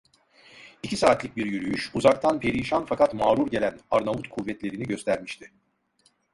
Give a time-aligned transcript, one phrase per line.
[0.83, 5.51] İki saatlik bir yürüyüş, uzaktan perişan fakat mağrur gelen Arnavut kuvvetlerini göstermişti.